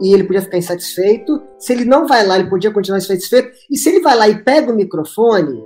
e 0.00 0.12
ele 0.12 0.24
podia 0.24 0.42
ficar 0.42 0.58
insatisfeito. 0.58 1.40
Se 1.58 1.72
ele 1.72 1.84
não 1.84 2.06
vai 2.06 2.26
lá, 2.26 2.38
ele 2.38 2.48
podia 2.48 2.70
continuar 2.70 2.98
insatisfeito. 2.98 3.50
E 3.70 3.76
se 3.76 3.88
ele 3.88 4.00
vai 4.00 4.16
lá 4.16 4.28
e 4.28 4.42
pega 4.42 4.72
o 4.72 4.76
microfone, 4.76 5.62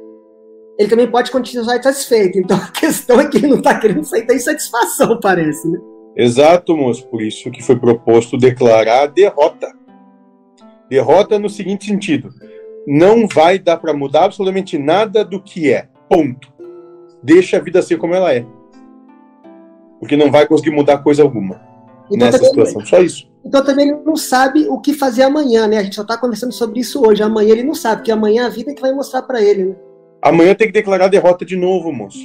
ele 0.79 0.89
também 0.89 1.11
pode 1.11 1.31
continuar 1.31 1.77
insatisfeito. 1.77 2.39
Então 2.39 2.57
a 2.57 2.69
questão 2.69 3.21
é 3.21 3.29
que 3.29 3.39
ele 3.39 3.49
não 3.49 3.59
está 3.59 3.79
querendo 3.79 4.05
sair 4.05 4.27
da 4.27 4.35
insatisfação, 4.35 5.19
parece, 5.21 5.69
né? 5.69 5.79
Exato, 6.17 6.77
moço. 6.77 7.07
Por 7.09 7.23
isso 7.23 7.51
que 7.51 7.63
foi 7.63 7.79
proposto 7.79 8.37
declarar 8.37 9.07
derrota. 9.07 9.73
Derrota 10.89 11.39
no 11.39 11.49
seguinte 11.49 11.87
sentido: 11.87 12.31
não 12.87 13.27
vai 13.27 13.59
dar 13.59 13.77
para 13.77 13.95
mudar 13.95 14.25
absolutamente 14.25 14.79
nada 14.79 15.25
do 15.25 15.43
que 15.43 15.73
é. 15.73 15.89
Ponto. 16.09 16.53
Deixa 17.23 17.57
a 17.57 17.61
vida 17.61 17.81
ser 17.81 17.97
como 17.97 18.15
ela 18.15 18.35
é. 18.35 18.45
Porque 20.01 20.17
não 20.17 20.31
vai 20.31 20.47
conseguir 20.47 20.73
mudar 20.73 20.99
coisa 20.99 21.23
alguma 21.23 21.61
então, 22.11 22.27
nessa 22.27 22.45
situação. 22.45 22.85
Só 22.85 23.01
isso. 23.01 23.32
Então 23.53 23.63
também 23.63 23.91
ele 23.91 23.99
não 24.03 24.17
sabe 24.17 24.67
o 24.67 24.81
que 24.81 24.95
fazer 24.95 25.25
amanhã, 25.25 25.67
né? 25.67 25.77
A 25.77 25.83
gente 25.83 25.95
só 25.95 26.01
está 26.01 26.17
conversando 26.17 26.55
sobre 26.55 26.81
isso 26.81 27.07
hoje. 27.07 27.23
Amanhã 27.23 27.53
ele 27.53 27.63
não 27.63 27.75
sabe, 27.75 27.97
porque 27.97 28.11
amanhã 28.11 28.47
a 28.47 28.49
vida 28.49 28.71
é 28.71 28.75
que 28.75 28.81
vai 28.81 28.95
mostrar 28.95 29.21
para 29.21 29.43
ele, 29.43 29.67
né? 29.67 29.77
Amanhã 30.23 30.55
tem 30.55 30.69
que 30.69 30.73
declarar 30.73 31.09
derrota 31.09 31.45
de 31.45 31.55
novo, 31.55 31.93
moço. 31.93 32.19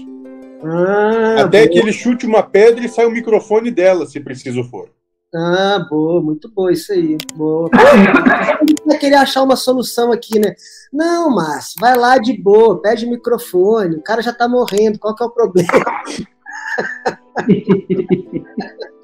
Ah, 0.63 1.41
Até 1.41 1.63
boa. 1.63 1.69
que 1.69 1.79
ele 1.79 1.91
chute 1.91 2.25
uma 2.25 2.41
pedra 2.41 2.85
e 2.85 2.87
saia 2.87 3.09
o 3.09 3.11
microfone 3.11 3.69
dela, 3.69 4.05
se 4.05 4.21
preciso 4.21 4.63
for. 4.63 4.87
Ah, 5.35 5.85
boa, 5.89 6.21
muito 6.21 6.49
boa 6.49 6.71
isso 6.71 6.93
aí. 6.93 7.17
Boa. 7.35 7.69
vai 8.87 8.97
querer 8.97 9.15
achar 9.15 9.43
uma 9.43 9.57
solução 9.57 10.13
aqui, 10.13 10.39
né? 10.39 10.55
Não, 10.93 11.29
Márcio, 11.29 11.75
vai 11.77 11.97
lá 11.97 12.17
de 12.17 12.41
boa, 12.41 12.81
pede 12.81 13.05
o 13.05 13.09
microfone, 13.09 13.97
o 13.97 14.01
cara 14.01 14.21
já 14.21 14.31
tá 14.31 14.47
morrendo, 14.47 14.97
qual 14.97 15.13
que 15.13 15.21
é 15.21 15.25
o 15.25 15.31
problema? 15.31 15.67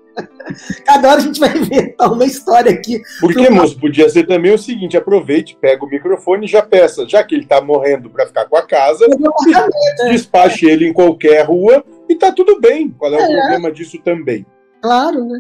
Cada 0.85 1.09
hora 1.09 1.17
a 1.17 1.23
gente 1.23 1.39
vai 1.39 1.57
inventar 1.57 2.11
uma 2.11 2.25
história 2.25 2.71
aqui. 2.71 3.02
Porque, 3.20 3.49
moço, 3.49 3.79
podia 3.79 4.09
ser 4.09 4.25
também 4.25 4.53
o 4.53 4.57
seguinte: 4.57 4.97
aproveite, 4.97 5.57
pega 5.59 5.83
o 5.83 5.89
microfone 5.89 6.45
e 6.45 6.50
já 6.50 6.61
peça, 6.61 7.08
já 7.08 7.23
que 7.23 7.35
ele 7.35 7.45
tá 7.45 7.61
morrendo 7.61 8.09
para 8.09 8.27
ficar 8.27 8.45
com 8.45 8.58
a 8.58 8.66
casa, 8.66 9.05
é. 9.05 10.09
despache 10.09 10.66
ele 10.66 10.88
em 10.88 10.94
qualquer 10.94 11.45
rua 11.45 11.83
e 12.09 12.16
tá 12.16 12.31
tudo 12.31 12.59
bem. 12.59 12.89
Qual 12.89 13.13
é, 13.13 13.17
é 13.17 13.23
o 13.23 13.39
problema 13.39 13.72
disso 13.72 13.97
também? 14.03 14.45
Claro, 14.81 15.25
né? 15.25 15.39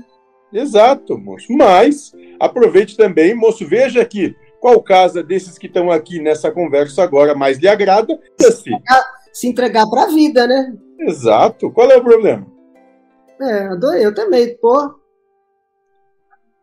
Exato, 0.53 1.17
moço. 1.17 1.51
Mas 1.51 2.11
aproveite 2.39 2.95
também, 2.95 3.33
moço, 3.33 3.67
veja 3.67 4.01
aqui 4.01 4.35
qual 4.59 4.81
casa 4.81 5.21
desses 5.21 5.57
que 5.57 5.67
estão 5.67 5.91
aqui 5.91 6.21
nessa 6.21 6.51
conversa 6.51 7.03
agora 7.03 7.35
mais 7.35 7.57
lhe 7.57 7.67
agrada. 7.67 8.17
Se, 8.39 8.71
se 9.33 9.47
entregar 9.47 9.85
para 9.89 10.03
a 10.03 10.07
vida, 10.07 10.47
né? 10.47 10.73
Exato. 10.99 11.71
Qual 11.71 11.91
é 11.91 11.97
o 11.97 12.03
problema? 12.03 12.52
É, 13.43 13.65
adorei, 13.65 14.05
eu 14.05 14.13
também, 14.13 14.55
pô. 14.57 14.97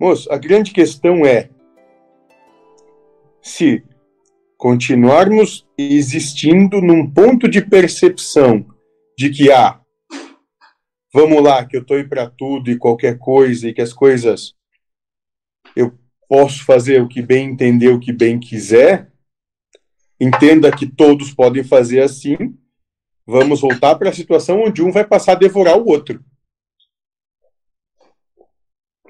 Moço, 0.00 0.33
a 0.33 0.39
grande 0.39 0.73
questão 0.73 1.27
é 1.27 1.50
se 3.42 3.84
continuarmos 4.56 5.67
existindo 5.77 6.81
num 6.81 7.11
ponto 7.11 7.47
de 7.48 7.61
percepção 7.61 8.67
de 9.17 9.28
que, 9.28 9.53
ah, 9.53 9.78
vamos 11.12 11.42
lá, 11.42 11.67
que 11.67 11.77
eu 11.77 11.83
estou 11.83 11.98
aí 11.98 12.09
para 12.09 12.31
tudo 12.31 12.70
e 12.70 12.78
qualquer 12.78 13.19
coisa 13.19 13.69
e 13.69 13.75
que 13.75 13.83
as 13.83 13.92
coisas 13.92 14.55
eu 15.77 15.92
posso 16.27 16.65
fazer 16.65 17.03
o 17.03 17.09
que 17.09 17.20
bem 17.20 17.50
entender, 17.50 17.89
o 17.89 18.00
que 18.00 18.12
bem 18.12 18.41
quiser, 18.41 19.12
entenda 20.19 20.75
que 20.75 20.87
todos 20.87 21.31
podem 21.31 21.62
fazer 21.62 22.00
assim, 22.00 22.37
vamos 23.27 23.61
voltar 23.61 23.97
para 23.97 24.09
a 24.09 24.15
situação 24.15 24.62
onde 24.62 24.83
um 24.83 24.91
vai 24.91 25.06
passar 25.06 25.33
a 25.33 25.37
devorar 25.37 25.77
o 25.77 25.87
outro. 25.87 26.25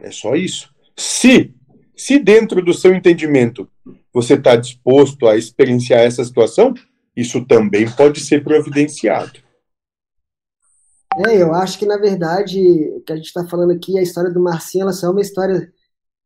É 0.02 0.10
só 0.10 0.34
isso. 0.34 0.70
Se, 0.96 1.54
se 1.96 2.18
dentro 2.18 2.62
do 2.62 2.74
seu 2.74 2.94
entendimento 2.94 3.68
você 4.12 4.34
está 4.34 4.56
disposto 4.56 5.26
a 5.26 5.36
experienciar 5.36 6.00
essa 6.00 6.24
situação, 6.24 6.74
isso 7.16 7.44
também 7.46 7.88
pode 7.90 8.20
ser 8.20 8.42
providenciado. 8.42 9.40
É, 11.26 11.42
eu 11.42 11.52
acho 11.54 11.78
que 11.78 11.86
na 11.86 11.96
verdade 11.96 12.60
o 12.96 13.00
que 13.00 13.12
a 13.12 13.16
gente 13.16 13.26
está 13.26 13.46
falando 13.46 13.72
aqui, 13.72 13.98
a 13.98 14.02
história 14.02 14.30
do 14.30 14.40
Marcinho, 14.40 14.82
ela 14.82 14.92
só 14.92 15.08
é 15.08 15.10
uma 15.10 15.20
história, 15.20 15.72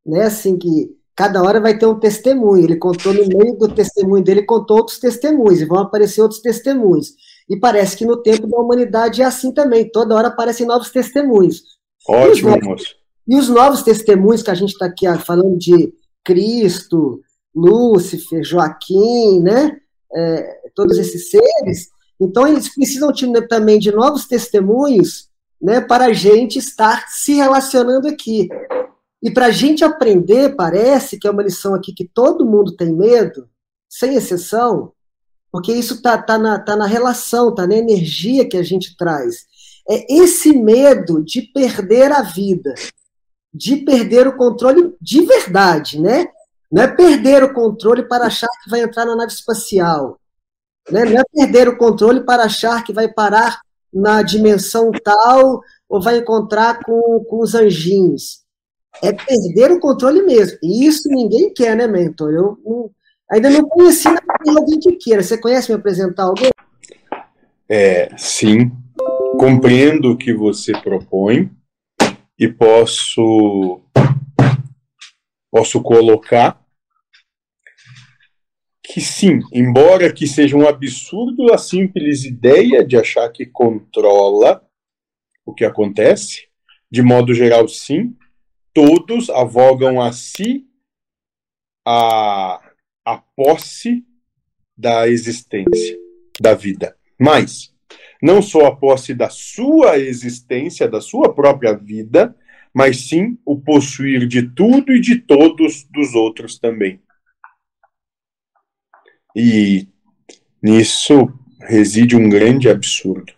né, 0.05 0.25
assim 0.25 0.59
que 0.59 0.91
cada 1.17 1.43
hora 1.43 1.61
vai 1.61 1.79
ter 1.79 1.87
um 1.87 1.99
testemunho. 1.99 2.65
Ele 2.65 2.77
contou 2.77 3.13
no 3.13 3.27
meio 3.27 3.57
do 3.57 3.69
testemunho 3.69 4.23
dele, 4.23 4.43
contou 4.43 4.79
outros 4.79 4.99
testemunhos 4.99 5.61
e 5.61 5.65
vão 5.65 5.79
aparecer 5.79 6.21
outros 6.21 6.41
testemunhos. 6.41 7.15
E 7.49 7.59
parece 7.59 7.97
que 7.97 8.07
no 8.07 8.23
tempo 8.23 8.47
da 8.47 8.59
humanidade 8.59 9.23
é 9.23 9.25
assim 9.25 9.53
também. 9.53 9.91
Toda 9.91 10.15
hora 10.15 10.29
aparecem 10.29 10.67
novos 10.67 10.91
testemunhos. 10.91 11.63
Ótimo, 12.09 12.59
moço. 12.63 12.95
E 13.27 13.37
os 13.37 13.49
novos 13.49 13.83
testemunhos 13.83 14.43
que 14.43 14.51
a 14.51 14.55
gente 14.55 14.73
está 14.73 14.87
aqui 14.87 15.07
falando 15.19 15.57
de 15.57 15.93
Cristo, 16.23 17.21
Lúcifer, 17.55 18.43
Joaquim, 18.45 19.41
né? 19.41 19.79
É, 20.15 20.61
todos 20.75 20.99
esses 20.99 21.31
seres. 21.31 21.89
Então, 22.21 22.47
eles 22.47 22.73
precisam 22.73 23.11
também 23.49 23.79
de 23.79 23.91
novos 23.91 24.27
testemunhos 24.27 25.29
né, 25.61 25.81
para 25.81 26.07
a 26.07 26.13
gente 26.13 26.59
estar 26.59 27.07
se 27.09 27.35
relacionando 27.35 28.07
aqui. 28.07 28.49
E 29.23 29.31
para 29.31 29.47
a 29.47 29.51
gente 29.51 29.83
aprender, 29.83 30.55
parece 30.55 31.19
que 31.19 31.27
é 31.27 31.31
uma 31.31 31.43
lição 31.43 31.75
aqui 31.75 31.93
que 31.93 32.07
todo 32.07 32.45
mundo 32.45 32.77
tem 32.77 32.93
medo, 32.93 33.49
sem 33.89 34.15
exceção, 34.15 34.93
porque 35.51 35.73
isso 35.73 35.95
está 35.95 36.19
tá 36.21 36.37
na, 36.37 36.59
tá 36.59 36.77
na 36.77 36.87
relação, 36.87 37.49
está 37.49 37.67
na 37.67 37.77
energia 37.77 38.47
que 38.47 38.57
a 38.57 38.63
gente 38.63 38.97
traz. 38.97 39.47
É 39.89 40.15
esse 40.15 40.53
medo 40.53 41.25
de 41.25 41.43
perder 41.43 42.13
a 42.13 42.23
vida, 42.23 42.75
de 43.55 43.77
perder 43.77 44.27
o 44.27 44.37
controle 44.37 44.95
de 45.01 45.25
verdade, 45.25 46.01
né? 46.01 46.27
Não 46.73 46.83
é 46.83 46.89
perder 46.89 47.45
o 47.45 47.55
controle 47.55 48.03
para 48.03 48.27
achar 48.27 48.49
que 48.63 48.69
vai 48.69 48.81
entrar 48.81 49.07
na 49.07 49.15
nave 49.15 49.33
espacial. 49.33 50.19
Né? 50.91 51.05
Não 51.05 51.21
é 51.21 51.25
perder 51.33 51.69
o 51.69 51.79
controle 51.79 52.25
para 52.25 52.45
achar 52.45 52.83
que 52.83 52.93
vai 52.93 53.07
parar 53.07 53.61
na 53.93 54.23
dimensão 54.23 54.91
tal 54.91 55.61
ou 55.89 56.03
vai 56.03 56.19
encontrar 56.19 56.83
com, 56.83 57.25
com 57.29 57.41
os 57.41 57.55
anjinhos. 57.55 58.43
É 59.01 59.13
perder 59.13 59.71
o 59.71 59.79
controle 59.79 60.23
mesmo. 60.23 60.59
E 60.63 60.85
isso 60.85 61.09
ninguém 61.09 61.53
quer, 61.55 61.77
né, 61.77 61.87
mentor? 61.87 62.33
Eu 62.33 62.59
não, 62.65 62.91
ainda 63.31 63.51
não 63.51 63.69
conheci 63.69 64.09
alguém 64.09 64.81
que 64.81 64.93
queira. 64.93 65.23
Você 65.23 65.39
conhece 65.39 65.71
me 65.71 65.79
apresentar 65.79 66.25
alguém? 66.25 66.51
É, 67.69 68.11
sim. 68.17 68.73
Compreendo 69.39 70.11
o 70.11 70.17
que 70.17 70.33
você 70.33 70.73
propõe 70.73 71.51
e 72.45 72.53
posso 72.53 73.81
posso 75.51 75.81
colocar 75.83 76.63
que 78.83 79.01
sim, 79.01 79.41
embora 79.53 80.13
que 80.13 80.27
seja 80.27 80.57
um 80.57 80.69
absurdo 80.69 81.53
a 81.53 81.59
simples 81.59 82.25
ideia 82.25 82.85
de 82.85 82.97
achar 82.99 83.31
que 83.31 83.47
controla 83.47 84.63
o 85.47 85.55
que 85.55 85.65
acontece, 85.65 86.49
de 86.91 87.03
modo 87.03 87.33
geral 87.33 87.67
sim, 87.67 88.15
todos 88.75 89.31
avogam 89.31 90.01
a 90.01 90.13
si 90.13 90.67
a, 91.87 92.61
a 93.07 93.19
posse 93.35 94.05
da 94.77 95.09
existência, 95.09 95.97
da 96.39 96.55
vida. 96.55 96.97
Mas 97.19 97.74
não 98.25 98.41
só 98.41 98.65
a 98.65 98.75
posse 98.75 99.13
da 99.13 99.29
sua 99.29 99.99
existência, 99.99 100.89
da 100.89 100.99
sua 100.99 101.35
própria 101.35 101.75
vida, 101.75 102.35
mas 102.73 103.07
sim 103.07 103.39
o 103.45 103.61
possuir 103.61 104.27
de 104.27 104.51
tudo 104.51 104.95
e 104.95 105.01
de 105.01 105.21
todos 105.21 105.85
dos 105.91 106.15
outros 106.15 106.59
também. 106.59 107.03
E 109.37 109.87
nisso 110.63 111.29
reside 111.61 112.17
um 112.17 112.27
grande 112.27 112.67
absurdo. 112.67 113.35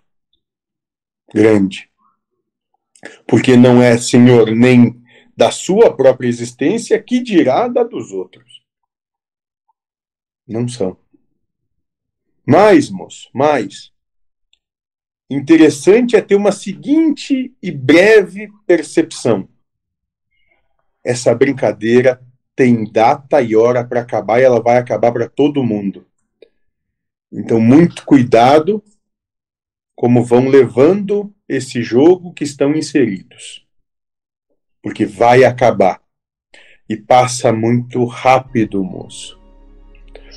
Grande. 1.35 1.91
Porque 3.27 3.57
não 3.57 3.83
é 3.83 3.99
senhor 3.99 4.53
nem 4.55 5.03
da 5.37 5.51
sua 5.51 5.97
própria 5.97 6.29
existência, 6.29 7.03
que 7.03 7.21
dirá 7.21 7.67
da 7.67 7.83
dos 7.83 8.13
outros. 8.13 8.63
Não 10.47 10.69
são. 10.69 10.97
Mais, 12.47 12.89
moço, 12.89 13.29
mais. 13.35 13.96
Interessante 15.29 16.15
é 16.15 16.21
ter 16.21 16.37
uma 16.37 16.53
seguinte 16.53 17.55
e 17.61 17.71
breve 17.73 18.49
percepção. 18.67 19.49
Essa 21.05 21.35
brincadeira 21.35 22.21
tem 22.55 22.91
data 22.91 23.43
e 23.43 23.57
hora 23.57 23.85
para 23.85 24.01
acabar 24.01 24.41
e 24.41 24.45
ela 24.45 24.61
vai 24.61 24.79
acabar 24.79 25.13
para 25.13 25.29
todo 25.29 25.65
mundo. 25.65 26.07
Então, 27.33 27.61
muito 27.61 28.05
cuidado 28.05 28.83
como 29.97 30.23
vão 30.23 30.49
levando 30.49 31.35
esse 31.49 31.83
jogo 31.83 32.33
que 32.33 32.45
estão 32.45 32.75
inseridos. 32.75 33.67
Porque 34.83 35.07
vai 35.07 35.43
acabar. 35.43 36.01
E 36.89 36.97
passa 36.97 37.53
muito 37.53 38.05
rápido, 38.05 38.85
moço. 38.85 39.41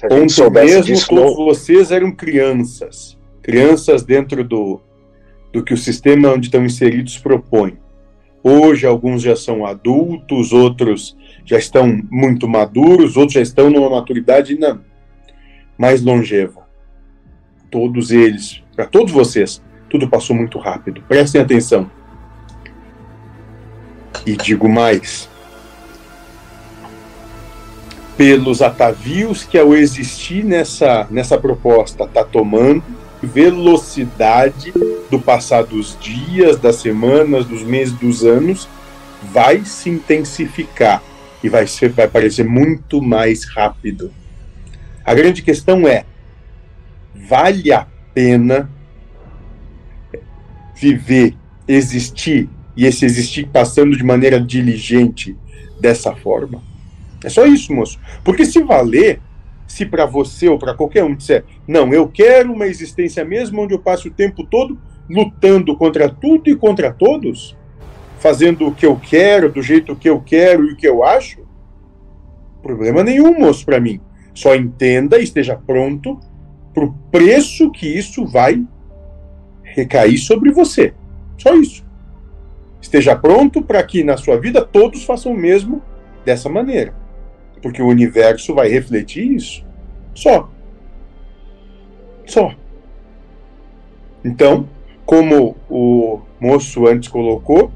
Ontem 0.10 0.50
mesmo, 0.50 0.84
disso, 0.84 1.08
quando 1.08 1.36
vocês 1.36 1.92
eram 1.92 2.12
crianças, 2.12 3.19
crianças 3.42 4.04
dentro 4.04 4.44
do, 4.44 4.82
do 5.52 5.64
que 5.64 5.74
o 5.74 5.78
sistema 5.78 6.30
onde 6.30 6.48
estão 6.48 6.64
inseridos 6.64 7.18
propõe. 7.18 7.78
Hoje, 8.44 8.86
alguns 8.86 9.22
já 9.22 9.36
são 9.36 9.66
adultos, 9.66 10.54
outros 10.54 11.18
já 11.46 11.58
estão 11.58 12.02
muito 12.10 12.48
maduros, 12.48 13.18
outros 13.18 13.34
já 13.34 13.42
estão 13.42 13.70
numa 13.70 13.90
maturidade 13.90 14.58
não, 14.58 14.80
mais 15.78 16.02
longeva. 16.02 16.68
Todos 17.70 18.12
eles, 18.12 18.64
para 18.76 18.86
todos 18.86 19.12
vocês, 19.12 19.62
tudo 19.90 20.08
passou 20.08 20.36
muito 20.36 20.58
rápido. 20.58 21.04
Prestem 21.08 21.42
atenção. 21.42 21.90
E 24.26 24.36
digo 24.36 24.70
mais: 24.70 25.30
pelos 28.20 28.62
atavios 28.62 29.44
que 29.44 29.58
ao 29.58 29.74
existir 29.74 30.44
nessa, 30.44 31.08
nessa 31.10 31.38
proposta 31.38 32.04
está 32.04 32.24
tomando, 32.24 32.84
velocidade 33.22 34.74
do 35.10 35.20
passar 35.20 35.64
dos 35.64 35.98
dias, 36.00 36.58
das 36.58 36.78
semanas, 36.78 37.46
dos 37.46 37.64
meses, 37.64 37.94
dos 37.94 38.24
anos, 38.24 38.68
vai 39.22 39.66
se 39.66 39.90
intensificar 39.90 41.04
e 41.44 41.50
vai, 41.50 41.68
ser, 41.68 41.90
vai 41.90 42.08
parecer 42.08 42.46
muito 42.46 43.02
mais 43.02 43.46
rápido. 43.46 44.12
A 45.04 45.14
grande 45.14 45.42
questão 45.42 45.88
é: 45.88 46.06
vale 47.28 47.72
a 47.72 47.88
pena 48.14 48.70
viver, 50.76 51.36
existir 51.68 52.50
e 52.76 52.86
esse 52.86 53.06
existir 53.06 53.48
passando 53.48 53.98
de 53.98 54.04
maneira 54.04 54.40
diligente 54.40 55.36
dessa 55.82 56.16
forma? 56.16 56.64
É 57.24 57.30
só 57.30 57.46
isso, 57.46 57.74
moço. 57.74 58.00
Porque 58.24 58.46
se 58.46 58.64
valer, 58.64 59.20
se 59.70 59.86
para 59.86 60.06
você 60.06 60.50
ou 60.50 60.58
para 60.58 60.74
qualquer 60.74 61.04
um 61.04 61.16
disser, 61.16 61.46
não, 61.68 61.94
eu 61.94 62.08
quero 62.08 62.52
uma 62.52 62.66
existência 62.66 63.24
mesmo 63.24 63.62
onde 63.62 63.74
eu 63.74 63.80
passe 63.80 64.08
o 64.08 64.12
tempo 64.12 64.44
todo 64.44 64.78
lutando 65.08 65.78
contra 65.78 66.10
tudo 66.10 66.50
e 66.50 66.56
contra 66.56 66.92
todos, 66.92 67.56
fazendo 68.18 68.68
o 68.68 68.74
que 68.74 68.86
eu 68.86 68.96
quero, 68.98 69.52
do 69.52 69.62
jeito 69.62 69.96
que 69.96 70.10
eu 70.10 70.20
quero 70.20 70.66
e 70.66 70.74
o 70.74 70.76
que 70.76 70.88
eu 70.88 71.04
acho, 71.04 71.48
problema 72.62 73.04
nenhum, 73.04 73.40
moço, 73.40 73.66
para 73.66 73.80
mim. 73.80 74.02
Só 74.34 74.56
entenda 74.56 75.20
e 75.20 75.24
esteja 75.24 75.56
pronto 75.56 76.20
para 76.74 76.86
o 76.86 76.94
preço 77.12 77.72
que 77.72 77.88
isso 77.88 78.26
vai 78.26 78.64
recair 79.64 80.18
sobre 80.18 80.52
você. 80.52 80.94
Só 81.38 81.54
isso. 81.56 81.86
Esteja 82.82 83.16
pronto 83.16 83.62
para 83.62 83.84
que 83.84 84.04
na 84.04 84.18
sua 84.18 84.40
vida 84.40 84.66
todos 84.66 85.04
façam 85.04 85.32
o 85.32 85.38
mesmo 85.38 85.82
dessa 86.26 86.50
maneira. 86.50 86.94
Porque 87.62 87.82
o 87.82 87.88
universo 87.88 88.56
vai 88.56 88.70
refletir 88.70 89.34
isso. 89.34 89.66
Só. 90.14 90.50
Só. 92.26 92.54
Então, 94.24 94.68
como 95.06 95.56
o 95.70 96.22
moço 96.40 96.88
antes 96.88 97.10
colocou, 97.10 97.72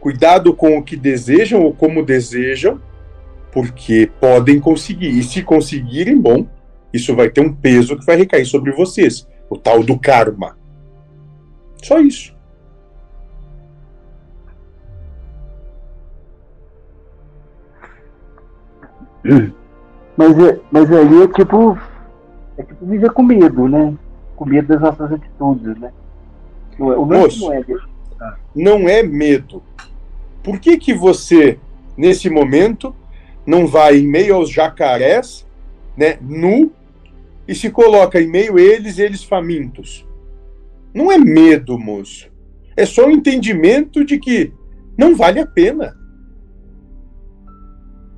cuidado 0.00 0.54
com 0.54 0.78
o 0.78 0.82
que 0.82 0.96
desejam 0.96 1.62
ou 1.62 1.74
como 1.74 2.04
desejam, 2.04 2.80
porque 3.52 4.10
podem 4.20 4.60
conseguir. 4.60 5.10
E 5.10 5.22
se 5.22 5.42
conseguirem, 5.42 6.18
bom, 6.18 6.46
isso 6.92 7.14
vai 7.14 7.28
ter 7.30 7.40
um 7.40 7.52
peso 7.52 7.98
que 7.98 8.06
vai 8.06 8.16
recair 8.16 8.46
sobre 8.46 8.72
vocês. 8.72 9.26
O 9.48 9.56
tal 9.56 9.82
do 9.82 9.98
karma. 9.98 10.56
Só 11.82 11.98
isso. 11.98 12.34
Mas, 20.16 20.38
é, 20.38 20.60
mas 20.70 20.90
aí 20.92 21.22
é 21.22 21.28
tipo. 21.28 21.78
É 22.58 22.62
tipo 22.62 22.86
viver 22.86 23.10
com 23.12 23.22
medo, 23.22 23.68
né? 23.68 23.94
Com 24.36 24.44
medo 24.44 24.68
das 24.68 24.80
nossas 24.80 25.12
atitudes, 25.12 25.78
né? 25.78 25.92
O 26.78 27.04
Moço, 27.04 27.40
não 27.40 27.52
é, 27.52 27.64
ah. 28.20 28.36
não 28.54 28.88
é 28.88 29.02
medo. 29.02 29.62
Por 30.42 30.58
que, 30.58 30.78
que 30.78 30.94
você, 30.94 31.58
nesse 31.96 32.30
momento, 32.30 32.94
não 33.44 33.66
vai 33.66 33.98
em 33.98 34.06
meio 34.06 34.34
aos 34.34 34.50
jacarés, 34.50 35.46
né, 35.94 36.16
nu, 36.22 36.72
e 37.46 37.54
se 37.54 37.68
coloca 37.68 38.20
em 38.20 38.26
meio 38.26 38.56
a 38.56 38.60
eles, 38.60 38.98
eles 38.98 39.22
famintos? 39.22 40.06
Não 40.94 41.12
é 41.12 41.18
medo, 41.18 41.78
moço. 41.78 42.30
É 42.76 42.86
só 42.86 43.06
o 43.06 43.10
entendimento 43.10 44.04
de 44.04 44.18
que 44.18 44.52
não 44.96 45.14
vale 45.14 45.38
a 45.38 45.46
pena. 45.46 45.94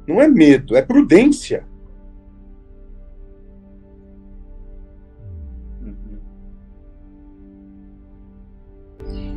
Não 0.06 0.20
é 0.20 0.28
medo, 0.28 0.76
é 0.76 0.82
prudência. 0.82 1.64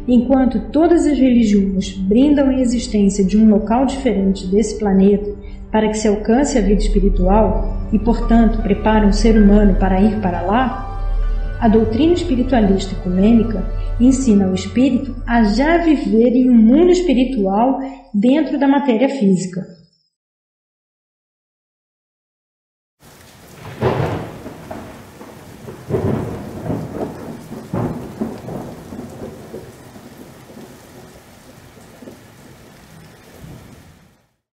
Enquanto 0.08 0.70
todas 0.72 1.08
as 1.08 1.18
religiões 1.18 1.98
brindam 1.98 2.50
a 2.50 2.60
existência 2.60 3.24
de 3.24 3.38
um 3.38 3.50
local 3.50 3.86
diferente 3.88 4.46
desse 4.48 4.78
planeta 4.78 5.34
para 5.72 5.90
que 5.90 5.98
se 5.98 6.08
alcance 6.08 6.58
a 6.58 6.62
vida 6.62 6.82
espiritual 6.82 7.90
e, 7.92 7.98
portanto, 7.98 8.62
preparam 8.62 9.10
o 9.10 9.14
ser 9.14 9.36
humano 9.36 9.76
para 9.80 10.00
ir 10.00 10.22
para 10.22 10.42
lá, 10.42 11.58
a 11.60 11.68
doutrina 11.68 12.14
espiritualista 12.14 12.94
ecumênica 12.94 13.66
ensina 14.00 14.48
o 14.48 14.54
espírito 14.54 15.16
a 15.26 15.44
já 15.44 15.78
viver 15.80 16.36
em 16.36 16.52
um 16.52 16.56
mundo 16.56 16.92
espiritual 16.92 17.80
dentro 18.14 18.60
da 18.60 18.68
matéria 18.68 19.10
física 19.10 19.75